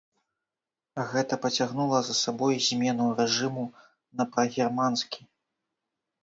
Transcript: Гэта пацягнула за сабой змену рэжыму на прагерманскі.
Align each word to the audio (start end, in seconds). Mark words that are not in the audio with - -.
Гэта 1.09 1.33
пацягнула 1.43 1.99
за 2.07 2.15
сабой 2.21 2.57
змену 2.69 3.05
рэжыму 3.19 3.67
на 4.23 4.27
прагерманскі. 4.33 5.21